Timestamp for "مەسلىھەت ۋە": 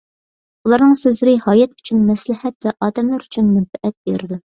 2.07-2.73